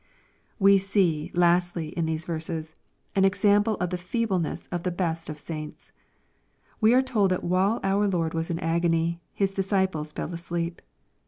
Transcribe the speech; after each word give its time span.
We 0.57 0.79
see, 0.79 1.29
lastly, 1.35 1.89
in 1.89 2.07
these 2.07 2.25
verses, 2.25 2.73
an 3.15 3.23
example 3.23 3.77
oftheftehle 3.79 4.31
y 4.31 4.37
ness 4.39 4.65
of 4.71 4.81
the 4.81 4.89
best 4.89 5.29
of 5.29 5.37
sai7its. 5.37 5.91
We 6.79 6.95
are 6.95 7.03
told 7.03 7.29
that 7.29 7.43
while 7.43 7.79
our 7.83 8.07
Lord 8.07 8.33
was 8.33 8.49
in 8.49 8.57
agony, 8.57 9.21
His 9.31 9.53
disciples 9.53 10.11
fell 10.11 10.33
asleep. 10.33 10.81